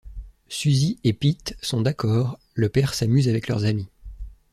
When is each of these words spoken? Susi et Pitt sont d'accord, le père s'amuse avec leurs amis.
Susi 0.47 0.99
et 1.03 1.13
Pitt 1.13 1.55
sont 1.61 1.79
d'accord, 1.81 2.39
le 2.55 2.69
père 2.69 2.95
s'amuse 2.95 3.27
avec 3.29 3.47
leurs 3.47 3.65
amis. 3.65 3.87